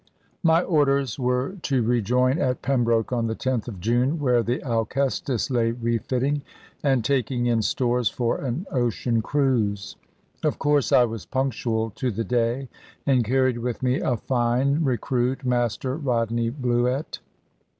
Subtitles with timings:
[0.41, 5.51] My orders were to rejoin at Pembroke on the 10th of June, where the Alcestis
[5.51, 6.41] lay refitting,
[6.83, 9.97] and taking in stores for an ocean cruise.
[10.43, 12.67] Of course I was punctual to the day,
[13.05, 17.19] and carried with me a fine recruit, Master Rodney Bluett.